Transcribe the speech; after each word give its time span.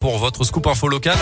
Pour 0.00 0.16
votre 0.16 0.44
scoop 0.44 0.66
info 0.66 0.88
local. 0.88 1.18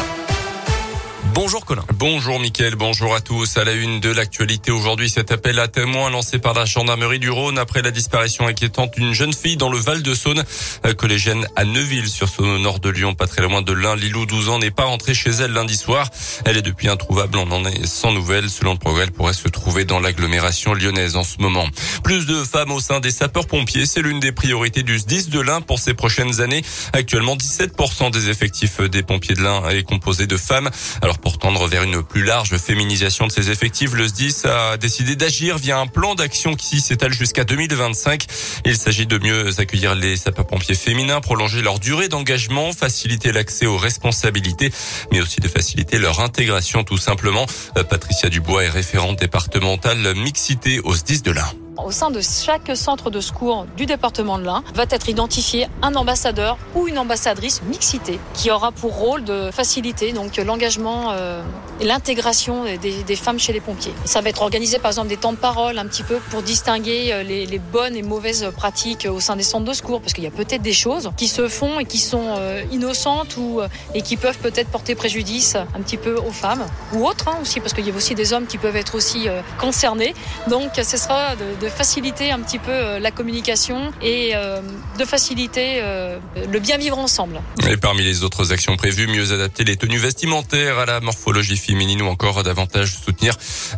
Bonjour 1.41 1.65
Colin. 1.65 1.85
Bonjour 1.95 2.41
Mickaël, 2.41 2.75
bonjour 2.75 3.15
à 3.15 3.21
tous. 3.21 3.59
À 3.59 3.65
la 3.65 3.73
une 3.73 4.01
de 4.01 4.11
l'actualité 4.11 4.73
aujourd'hui, 4.73 5.09
cet 5.09 5.31
appel 5.31 5.61
à 5.61 5.69
témoins 5.69 6.11
lancé 6.11 6.41
par 6.41 6.53
la 6.53 6.65
gendarmerie 6.65 7.21
du 7.21 7.31
Rhône 7.31 7.61
après 7.61 7.81
la 7.81 7.93
disparition 7.93 8.49
inquiétante 8.49 8.95
d'une 8.97 9.13
jeune 9.13 9.33
fille 9.33 9.57
dans 9.57 9.71
le 9.71 9.79
Val 9.79 10.03
de 10.03 10.15
Saône, 10.15 10.43
euh, 10.85 10.95
collégienne 10.95 11.47
à 11.55 11.65
Neuville 11.65 12.09
sur 12.09 12.29
au 12.41 12.59
nord 12.59 12.81
de 12.81 12.89
Lyon, 12.89 13.15
pas 13.15 13.29
très 13.29 13.43
loin 13.43 13.63
de 13.63 13.73
l'Ain. 13.73 13.95
Lilou, 13.95 14.27
12 14.27 14.49
ans, 14.49 14.59
n'est 14.59 14.73
pas 14.73 14.87
rentrée 14.87 15.15
chez 15.15 15.31
elle 15.31 15.53
lundi 15.53 15.77
soir. 15.77 16.11
Elle 16.45 16.57
est 16.57 16.63
depuis 16.63 16.89
introuvable, 16.89 17.39
on 17.39 17.53
en 17.53 17.65
est 17.65 17.87
sans 17.87 18.11
nouvelles. 18.11 18.51
Selon 18.51 18.73
le 18.73 18.79
progrès, 18.79 19.05
elle 19.05 19.13
pourrait 19.13 19.33
se 19.33 19.47
trouver 19.47 19.85
dans 19.85 20.01
l'agglomération 20.01 20.75
lyonnaise 20.75 21.15
en 21.15 21.23
ce 21.23 21.39
moment. 21.39 21.69
Plus 22.03 22.27
de 22.27 22.43
femmes 22.43 22.73
au 22.73 22.81
sein 22.81 22.99
des 22.99 23.13
sapeurs-pompiers, 23.13 23.87
c'est 23.87 24.03
l'une 24.03 24.19
des 24.19 24.33
priorités 24.33 24.83
du 24.83 24.99
SDIS 24.99 25.29
de 25.29 25.39
l'Ain 25.39 25.61
pour 25.61 25.79
ces 25.79 25.95
prochaines 25.95 26.41
années. 26.41 26.65
Actuellement, 26.93 27.37
17% 27.37 28.11
des 28.11 28.29
effectifs 28.29 28.81
des 28.81 29.05
pompiers 29.05 29.37
de 29.37 29.43
l'Ain 29.43 29.69
est 29.69 29.85
composé 29.85 30.27
de 30.27 30.37
femmes. 30.37 30.69
Alors 31.01 31.21
tendre 31.37 31.67
vers 31.67 31.83
une 31.83 32.03
plus 32.03 32.25
large 32.25 32.57
féminisation 32.57 33.27
de 33.27 33.33
ses 33.33 33.51
effectifs, 33.51 33.93
le 33.93 34.09
SDIS 34.09 34.47
a 34.47 34.79
décidé 34.79 35.17
d'agir 35.17 35.59
via 35.59 35.79
un 35.79 35.87
plan 35.87 36.15
d'action 36.15 36.55
qui 36.55 36.81
s'étale 36.81 37.13
jusqu'à 37.13 37.45
2025. 37.45 38.25
Il 38.65 38.77
s'agit 38.77 39.07
de 39.07 39.19
mieux 39.19 39.61
accueillir 39.61 39.95
les 39.95 40.17
sapeurs-pompiers 40.17 40.75
féminins, 40.75 41.21
prolonger 41.21 41.61
leur 41.61 41.79
durée 41.79 42.09
d'engagement, 42.09 42.73
faciliter 42.73 43.33
l'accès 43.33 43.67
aux 43.67 43.77
responsabilités, 43.77 44.73
mais 45.13 45.21
aussi 45.21 45.41
de 45.41 45.49
faciliter 45.49 45.99
leur 45.99 46.21
intégration 46.21 46.85
tout 46.85 46.99
simplement. 46.99 47.45
Patricia 47.91 48.31
Dubois 48.31 48.65
est 48.65 48.71
référente 48.71 49.19
départementale 49.19 50.15
mixité 50.15 50.81
au 50.81 50.95
SDIS 50.95 51.21
de 51.21 51.33
l'Ain. 51.33 51.68
Au 51.85 51.93
sein 51.93 52.11
de 52.11 52.21
chaque 52.21 52.77
centre 52.77 53.11
de 53.11 53.21
secours 53.21 53.67
du 53.77 53.87
département 53.87 54.39
de 54.39 54.45
l'Ain 54.45 54.63
va 54.75 54.85
être 54.91 55.09
identifié 55.09 55.69
un 55.83 55.95
ambassadeur 55.95 56.59
ou 56.75 56.89
une 56.89 56.99
ambassadrice 56.99 57.63
mixité 57.63 58.19
qui 58.35 58.51
aura 58.51 58.73
pour 58.73 58.97
rôle 58.97 59.25
de 59.25 59.51
faciliter 59.53 60.13
l'engagement 60.45 61.13
euh, 61.13 61.43
l'intégration 61.81 62.65
des, 62.81 63.03
des, 63.03 63.17
femmes 63.17 63.39
chez 63.39 63.53
les 63.53 63.61
pompiers. 63.61 63.93
Ça 64.05 64.21
va 64.21 64.31
être 64.31 64.43
organisé 64.43 64.79
par 64.79 64.91
exemple 64.91 65.09
des 65.09 65.17
temps 65.17 65.33
de 65.33 65.39
parole 65.39 65.79
un 65.79 65.87
petit 65.87 66.03
peu 66.03 66.19
pour 66.31 66.43
distinguer 66.43 67.13
euh, 67.13 67.23
les, 67.23 67.47
les 67.47 67.59
bonnes 67.59 67.97
et 67.97 68.03
mauvaises 68.03 68.51
pratiques 68.57 69.07
au 69.11 69.21
sein 69.21 69.37
des 69.37 69.43
centres 69.43 69.65
de 69.65 69.73
secours 69.73 70.01
parce 70.01 70.13
qu'il 70.13 70.25
y 70.25 70.27
a 70.29 70.31
peut-être 70.31 70.63
des 70.63 70.73
choses 70.73 71.11
qui 71.17 71.29
se 71.29 71.49
font 71.49 71.81
et 71.81 71.85
qui 71.85 71.99
sont 71.99 72.35
euh, 72.39 72.63
innocentes 72.73 73.37
ou 73.37 73.61
et 73.95 74.03
qui 74.03 74.17
peuvent 74.17 74.39
peut-être 74.39 74.69
porter 74.69 74.95
préjudice 74.95 75.57
un 75.57 75.81
petit 75.81 75.97
peu 75.97 76.17
aux 76.17 76.33
femmes 76.33 76.65
ou 76.93 77.07
autres 77.07 77.29
hein, 77.29 77.39
aussi 77.43 77.61
parce 77.61 77.73
qu'il 77.73 77.87
y 77.87 77.91
a 77.91 77.95
aussi 77.95 78.15
des 78.15 78.33
hommes 78.33 78.47
qui 78.47 78.59
peuvent 78.59 78.77
être 78.77 78.95
aussi 78.95 79.27
concernés. 79.59 80.15
Donc 80.49 80.73
ce 80.77 80.97
sera 80.97 81.37
de, 81.37 81.61
de 81.61 81.69
faciliter 81.69 82.31
un 82.31 82.41
petit 82.41 82.59
peu 82.59 82.71
euh, 82.71 82.99
la 82.99 83.11
communication 83.11 83.93
et 84.03 84.33
euh, 84.35 84.61
de 84.99 85.05
faciliter 85.05 85.79
euh, 85.81 86.19
le 86.51 86.59
bien 86.59 86.77
vivre 86.77 86.99
ensemble. 86.99 87.41
Et 87.69 87.77
parmi 87.77 88.03
les 88.03 88.25
autres 88.25 88.53
actions 88.53 88.77
prévues, 88.77 89.07
mieux 89.07 89.33
adapter 89.33 89.65
les 89.65 89.77
tenues 89.77 89.99
vestimentaires 89.99 90.79
à 90.79 90.87
la 90.87 91.01
morphologie 91.01 91.57
féminine 91.69 92.01
ou 92.01 92.07
encore 92.07 92.43
davantage 92.43 92.97
soutenir 93.05 93.35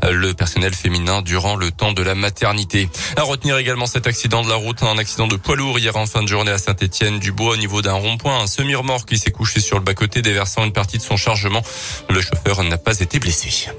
le 0.09 0.33
personnel 0.33 0.73
féminin 0.73 1.23
durant 1.23 1.57
le 1.57 1.73
temps 1.73 1.93
de 1.93 2.03
la 2.03 2.15
maternité. 2.15 2.89
À 3.17 3.23
retenir 3.23 3.59
également 3.59 3.87
cet 3.87 4.07
accident 4.07 4.43
de 4.43 4.49
la 4.49 4.55
route, 4.55 4.85
un 4.85 4.97
accident 4.97 5.27
de 5.27 5.35
poids 5.35 5.57
lourd 5.57 5.77
hier 5.77 5.97
en 5.97 6.07
fin 6.07 6.23
de 6.23 6.29
journée 6.29 6.53
à 6.53 6.59
Saint-Étienne 6.59 7.19
du 7.19 7.33
Bois 7.33 7.55
au 7.55 7.57
niveau 7.57 7.83
d'un 7.83 7.95
rond-point, 7.95 8.39
un 8.39 8.47
semi-remorque 8.47 9.09
qui 9.09 9.19
s'est 9.19 9.33
couché 9.33 9.61
sur 9.61 9.77
le 9.77 9.83
bas-côté 9.83 10.23
déversant 10.23 10.65
une 10.65 10.73
partie 10.73 10.99
de 10.99 11.03
son 11.03 11.17
chargement. 11.17 11.63
Le 12.09 12.21
chauffeur 12.21 12.63
n'a 12.63 12.79
pas 12.79 13.01
été 13.01 13.19
blessé. 13.19 13.71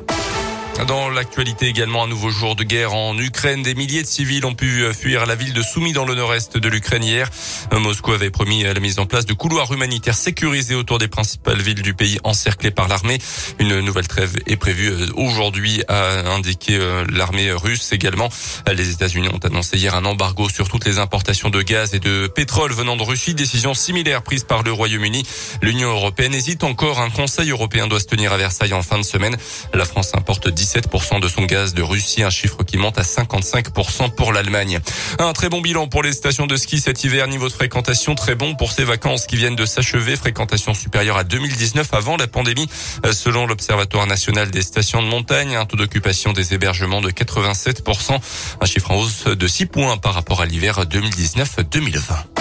Dans 0.87 1.09
l'actualité 1.09 1.67
également, 1.67 2.03
un 2.03 2.07
nouveau 2.07 2.31
jour 2.31 2.55
de 2.55 2.63
guerre 2.63 2.93
en 2.93 3.17
Ukraine. 3.17 3.61
Des 3.61 3.75
milliers 3.75 4.01
de 4.01 4.07
civils 4.07 4.45
ont 4.45 4.55
pu 4.55 4.83
fuir 4.93 5.25
la 5.25 5.35
ville 5.35 5.53
de 5.53 5.61
Soumy 5.61 5.93
dans 5.93 6.05
le 6.05 6.15
nord-est 6.15 6.57
de 6.57 6.69
l'Ukraine 6.69 7.03
hier. 7.03 7.29
Moscou 7.71 8.13
avait 8.13 8.31
promis 8.31 8.63
la 8.63 8.79
mise 8.79 8.97
en 8.97 9.05
place 9.05 9.25
de 9.25 9.33
couloirs 9.33 9.71
humanitaires 9.71 10.15
sécurisés 10.15 10.75
autour 10.75 10.97
des 10.97 11.07
principales 11.07 11.61
villes 11.61 11.81
du 11.81 11.93
pays 11.93 12.19
encerclées 12.23 12.71
par 12.71 12.87
l'armée. 12.87 13.19
Une 13.59 13.79
nouvelle 13.81 14.07
trêve 14.07 14.37
est 14.47 14.55
prévue 14.55 14.91
aujourd'hui, 15.15 15.83
a 15.87 16.31
indiqué 16.31 16.77
euh, 16.77 17.05
l'armée 17.11 17.51
russe 17.51 17.91
également. 17.91 18.29
Les 18.71 18.89
États-Unis 18.89 19.29
ont 19.29 19.45
annoncé 19.45 19.77
hier 19.77 19.93
un 19.95 20.05
embargo 20.05 20.49
sur 20.49 20.67
toutes 20.67 20.85
les 20.85 20.97
importations 20.97 21.49
de 21.49 21.61
gaz 21.61 21.93
et 21.93 21.99
de 21.99 22.27
pétrole 22.27 22.73
venant 22.73 22.97
de 22.97 23.03
Russie. 23.03 23.35
Décision 23.35 23.73
similaire 23.73 24.23
prise 24.23 24.43
par 24.43 24.63
le 24.63 24.71
Royaume-Uni. 24.71 25.23
L'Union 25.61 25.89
européenne 25.91 26.33
hésite 26.33 26.63
encore. 26.63 26.99
Un 26.99 27.09
conseil 27.09 27.51
européen 27.51 27.87
doit 27.87 27.99
se 27.99 28.05
tenir 28.05 28.33
à 28.33 28.37
Versailles 28.37 28.73
en 28.73 28.81
fin 28.81 28.97
de 28.97 29.03
semaine. 29.03 29.37
La 29.73 29.85
France 29.85 30.11
importe 30.15 30.47
17% 30.61 31.19
de 31.19 31.27
son 31.27 31.43
gaz 31.45 31.73
de 31.73 31.81
Russie, 31.81 32.21
un 32.21 32.29
chiffre 32.29 32.63
qui 32.63 32.77
monte 32.77 32.99
à 32.99 33.01
55% 33.01 34.13
pour 34.13 34.31
l'Allemagne. 34.31 34.79
Un 35.17 35.33
très 35.33 35.49
bon 35.49 35.59
bilan 35.59 35.87
pour 35.87 36.03
les 36.03 36.13
stations 36.13 36.45
de 36.45 36.55
ski 36.55 36.79
cet 36.79 37.03
hiver, 37.03 37.27
niveau 37.27 37.47
de 37.47 37.53
fréquentation 37.53 38.13
très 38.13 38.35
bon 38.35 38.55
pour 38.55 38.71
ces 38.71 38.83
vacances 38.83 39.25
qui 39.25 39.37
viennent 39.37 39.55
de 39.55 39.65
s'achever, 39.65 40.15
fréquentation 40.15 40.73
supérieure 40.73 41.17
à 41.17 41.23
2019 41.23 41.93
avant 41.93 42.15
la 42.15 42.27
pandémie, 42.27 42.69
selon 43.11 43.47
l'Observatoire 43.47 44.05
national 44.05 44.51
des 44.51 44.61
stations 44.61 45.01
de 45.01 45.07
montagne, 45.07 45.55
un 45.55 45.65
taux 45.65 45.77
d'occupation 45.77 46.31
des 46.31 46.53
hébergements 46.53 47.01
de 47.01 47.09
87%, 47.09 48.19
un 48.61 48.65
chiffre 48.65 48.91
en 48.91 48.97
hausse 48.97 49.25
de 49.25 49.47
6 49.47 49.65
points 49.65 49.97
par 49.97 50.13
rapport 50.13 50.41
à 50.41 50.45
l'hiver 50.45 50.85
2019-2020. 50.85 52.40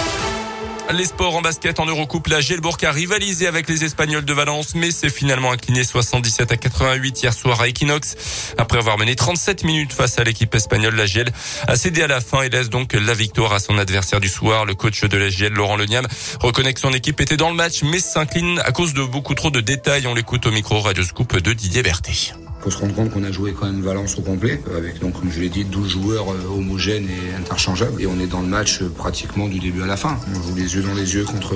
Les 0.93 1.05
sports 1.05 1.35
en 1.35 1.41
basket 1.41 1.79
en 1.79 1.85
Eurocoupe, 1.85 2.27
la 2.27 2.41
Gelbourg 2.41 2.77
a 2.83 2.91
rivalisé 2.91 3.47
avec 3.47 3.69
les 3.69 3.85
Espagnols 3.85 4.25
de 4.25 4.33
Valence, 4.33 4.75
mais 4.75 4.91
s'est 4.91 5.09
finalement 5.09 5.51
incliné 5.51 5.85
77 5.85 6.51
à 6.51 6.57
88 6.57 7.23
hier 7.23 7.33
soir 7.33 7.61
à 7.61 7.69
Equinox. 7.69 8.53
Après 8.57 8.77
avoir 8.77 8.97
mené 8.97 9.15
37 9.15 9.63
minutes 9.63 9.93
face 9.93 10.19
à 10.19 10.23
l'équipe 10.23 10.53
espagnole, 10.53 10.95
la 10.95 11.05
Gel 11.05 11.31
a 11.67 11.77
cédé 11.77 12.01
à 12.03 12.07
la 12.07 12.19
fin 12.19 12.41
et 12.41 12.49
laisse 12.49 12.69
donc 12.69 12.93
la 12.93 13.13
victoire 13.13 13.53
à 13.53 13.59
son 13.59 13.77
adversaire 13.77 14.19
du 14.19 14.27
soir. 14.27 14.65
Le 14.65 14.75
coach 14.75 15.03
de 15.03 15.17
la 15.17 15.29
Gel, 15.29 15.53
Laurent 15.53 15.77
Leniam, 15.77 16.05
reconnaît 16.41 16.73
que 16.73 16.81
son 16.81 16.93
équipe 16.93 17.21
était 17.21 17.37
dans 17.37 17.49
le 17.49 17.55
match, 17.55 17.83
mais 17.83 17.99
s'incline 17.99 18.59
à 18.59 18.71
cause 18.71 18.93
de 18.93 19.03
beaucoup 19.03 19.33
trop 19.33 19.49
de 19.49 19.61
détails. 19.61 20.07
On 20.07 20.13
l'écoute 20.13 20.45
au 20.45 20.51
micro 20.51 20.81
Radio 20.81 21.03
Scoop 21.03 21.37
de 21.37 21.53
Didier 21.53 21.83
Berthet 21.83 22.33
faut 22.61 22.69
se 22.69 22.77
rendre 22.77 22.93
compte 22.93 23.09
qu'on 23.09 23.23
a 23.23 23.31
joué 23.31 23.53
quand 23.53 23.65
même 23.65 23.81
Valence 23.81 24.17
au 24.17 24.21
complet, 24.21 24.61
avec 24.77 24.99
donc, 24.99 25.19
comme 25.19 25.31
je 25.31 25.39
l'ai 25.39 25.49
dit, 25.49 25.65
12 25.65 25.89
joueurs 25.89 26.27
homogènes 26.51 27.07
et 27.09 27.35
interchangeables. 27.35 28.01
Et 28.01 28.05
on 28.05 28.19
est 28.19 28.27
dans 28.27 28.41
le 28.41 28.47
match 28.47 28.83
pratiquement 28.83 29.47
du 29.47 29.59
début 29.59 29.81
à 29.81 29.87
la 29.87 29.97
fin. 29.97 30.17
On 30.35 30.41
joue 30.41 30.55
les 30.55 30.75
yeux 30.75 30.83
dans 30.83 30.93
les 30.93 31.15
yeux 31.15 31.23
contre 31.23 31.55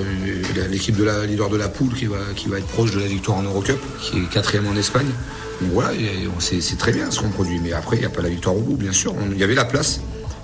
l'équipe 0.68 0.96
de 0.96 1.04
la 1.04 1.24
leader 1.24 1.48
de 1.48 1.56
la 1.56 1.68
poule 1.68 1.94
qui 1.94 2.06
va, 2.06 2.58
être 2.58 2.66
proche 2.66 2.90
de 2.90 3.00
la 3.00 3.06
victoire 3.06 3.38
en 3.38 3.42
Eurocup, 3.42 3.78
qui 4.00 4.18
est 4.18 4.28
quatrième 4.28 4.66
en 4.66 4.74
Espagne. 4.74 5.06
Donc 5.60 5.70
voilà, 5.72 5.90
c'est 6.40 6.78
très 6.78 6.92
bien 6.92 7.10
ce 7.10 7.20
qu'on 7.20 7.30
produit. 7.30 7.60
Mais 7.62 7.72
après, 7.72 7.96
il 7.96 8.00
n'y 8.00 8.06
a 8.06 8.10
pas 8.10 8.22
la 8.22 8.28
victoire 8.28 8.56
au 8.56 8.60
bout, 8.60 8.76
bien 8.76 8.92
sûr. 8.92 9.14
Il 9.30 9.38
y 9.38 9.44
avait 9.44 9.54
la 9.54 9.64
place. 9.64 10.00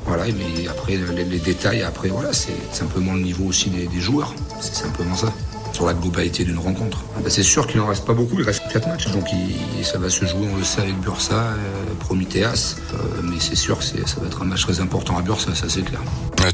Voilà, 0.06 0.24
mais 0.26 0.68
après, 0.68 0.96
les, 0.96 1.38
détails, 1.38 1.82
après, 1.82 2.08
voilà, 2.08 2.32
c'est 2.32 2.52
simplement 2.72 3.14
le 3.14 3.20
niveau 3.20 3.44
aussi 3.46 3.70
des 3.70 4.00
joueurs. 4.00 4.34
C'est 4.60 4.74
simplement 4.74 5.16
ça 5.16 5.32
sur 5.72 5.86
la 5.86 5.94
globalité 5.94 6.44
d'une 6.44 6.58
rencontre. 6.58 6.98
Ben 7.22 7.30
c'est 7.30 7.42
sûr 7.42 7.66
qu'il 7.66 7.80
n'en 7.80 7.86
reste 7.86 8.04
pas 8.04 8.14
beaucoup, 8.14 8.38
il 8.38 8.44
reste 8.44 8.62
4 8.72 8.88
matchs, 8.88 9.06
donc 9.08 9.26
il, 9.32 9.84
ça 9.84 9.98
va 9.98 10.08
se 10.10 10.24
jouer, 10.26 10.48
on 10.52 10.56
le 10.56 10.64
sait, 10.64 10.80
avec 10.82 10.96
Bursa, 11.00 11.34
euh, 11.34 11.56
Prometheas, 12.00 12.76
euh, 12.94 13.20
mais 13.22 13.36
c'est 13.38 13.56
sûr 13.56 13.78
que 13.78 13.84
ça 13.84 14.20
va 14.20 14.26
être 14.26 14.42
un 14.42 14.46
match 14.46 14.62
très 14.62 14.80
important 14.80 15.16
à 15.16 15.22
Bursa, 15.22 15.54
ça 15.54 15.66
c'est 15.68 15.82
clair. 15.82 16.00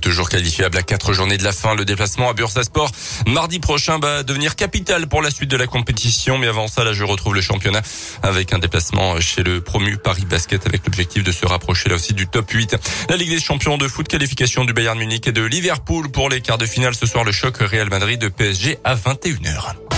Toujours 0.03 0.29
qualifiable 0.29 0.77
à 0.77 0.83
4 0.83 1.13
journées 1.13 1.39
de 1.39 1.45
la 1.45 1.53
fin, 1.53 1.75
le 1.75 1.85
déplacement 1.85 2.31
à 2.31 2.35
Bursa 2.35 2.63
Sport 2.63 2.91
mardi 3.27 3.59
prochain 3.59 3.99
va 3.99 4.23
devenir 4.23 4.55
capital 4.55 5.07
pour 5.07 5.23
la 5.23 5.31
suite 5.31 5.51
de 5.51 5.57
la 5.57 5.67
compétition, 5.67 6.39
mais 6.39 6.47
avant 6.47 6.69
ça, 6.69 6.85
là 6.85 6.93
je 6.93 7.05
retrouve 7.05 7.35
le 7.35 7.41
championnat 7.41 7.83
avec 8.23 8.53
un 8.53 8.59
déplacement 8.59 9.21
chez 9.21 9.43
le 9.43 9.61
promu 9.61 9.97
Paris 9.97 10.27
Basket 10.29 10.67
avec 10.67 10.85
l'objectif 10.85 11.25
de 11.25 11.33
se 11.33 11.47
rapprocher 11.47 11.89
là 11.89 11.95
aussi 11.95 12.13
du 12.13 12.27
top 12.27 12.51
8. 12.51 12.77
La 13.09 13.17
Ligue 13.17 13.31
des 13.31 13.41
champions 13.41 13.79
de 13.79 13.89
foot, 13.89 14.07
qualification 14.09 14.65
du 14.65 14.73
Bayern 14.73 14.99
Munich 14.99 15.27
et 15.27 15.33
de 15.33 15.43
Liverpool 15.43 16.11
pour 16.11 16.29
les 16.29 16.41
quarts 16.41 16.59
de 16.59 16.67
finale 16.67 16.95
ce 16.95 17.07
soir, 17.07 17.25
le 17.25 17.33
choc 17.33 17.57
Real 17.59 17.89
Madrid 17.89 18.21
de 18.21 18.29
PSG 18.29 18.79
à 18.85 18.95
20 18.95 19.08
21h. 19.09 19.98